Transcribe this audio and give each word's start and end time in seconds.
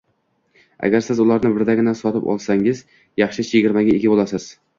Agar 0.87 1.01
siz 1.07 1.21
ularni 1.25 1.51
birdaniga 1.57 1.93
sotib 1.99 2.25
olsangiz, 2.37 2.83
yaxshi 3.25 3.47
chegirmaga 3.53 3.97
ega 4.01 4.13
bo'lasiz 4.17 4.51